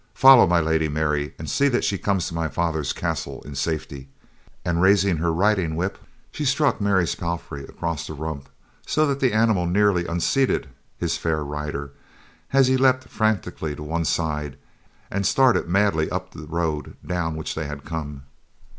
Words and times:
Follow 0.15 0.47
my 0.47 0.59
Lady 0.59 0.87
Mary, 0.87 1.35
and 1.37 1.47
see 1.47 1.67
that 1.67 1.83
she 1.83 1.95
comes 1.95 2.27
to 2.27 2.33
my 2.33 2.47
father's 2.47 2.91
castle 2.91 3.39
in 3.45 3.53
safety," 3.53 4.09
and 4.65 4.81
raising 4.81 5.17
her 5.17 5.31
riding 5.31 5.75
whip, 5.75 5.99
she 6.31 6.43
struck 6.43 6.81
Mary's 6.81 7.13
palfrey 7.13 7.65
across 7.65 8.07
the 8.07 8.15
rump 8.15 8.49
so 8.87 9.05
that 9.05 9.19
the 9.19 9.31
animal 9.31 9.67
nearly 9.67 10.07
unseated 10.07 10.67
his 10.97 11.17
fair 11.19 11.43
rider 11.45 11.91
as 12.51 12.65
he 12.65 12.77
leaped 12.77 13.03
frantically 13.09 13.75
to 13.75 13.83
one 13.83 14.03
side 14.03 14.57
and 15.11 15.23
started 15.27 15.67
madly 15.69 16.09
up 16.09 16.31
the 16.31 16.47
road 16.47 16.97
down 17.05 17.35
which 17.35 17.53
they 17.53 17.67
had 17.67 17.85
come. 17.85 18.23